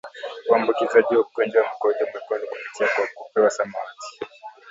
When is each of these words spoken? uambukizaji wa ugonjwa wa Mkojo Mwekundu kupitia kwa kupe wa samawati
uambukizaji 0.49 1.15
wa 1.15 1.21
ugonjwa 1.21 1.61
wa 1.61 1.69
Mkojo 1.75 2.05
Mwekundu 2.13 2.47
kupitia 2.47 2.87
kwa 2.95 3.07
kupe 3.15 3.39
wa 3.41 3.49
samawati 3.49 4.09